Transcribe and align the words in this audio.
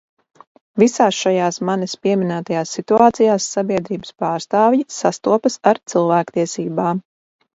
Visās 0.83 1.17
šajās 1.23 1.59
manis 1.69 1.91
pieminētajās 2.05 2.71
situācijās 2.77 3.49
sabiedrības 3.57 4.15
pārstāvji 4.23 4.81
sastopas 4.97 5.61
ar 5.73 5.81
cilvēktiesībām. 5.93 7.05